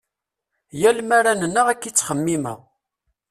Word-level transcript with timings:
Yal 0.81 0.97
mi 1.07 1.13
ara 1.17 1.31
nennaɣ 1.33 1.67
akka 1.71 1.85
i 1.87 1.91
ttximimeɣ. 1.91 2.59